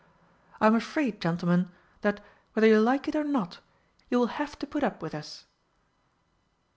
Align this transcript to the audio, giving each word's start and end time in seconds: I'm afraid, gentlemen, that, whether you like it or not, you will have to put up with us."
I'm 0.59 0.73
afraid, 0.73 1.21
gentlemen, 1.21 1.69
that, 2.01 2.23
whether 2.53 2.65
you 2.67 2.81
like 2.81 3.07
it 3.07 3.15
or 3.15 3.23
not, 3.23 3.59
you 4.09 4.17
will 4.17 4.33
have 4.41 4.57
to 4.57 4.65
put 4.65 4.83
up 4.83 5.03
with 5.03 5.13
us." 5.13 5.45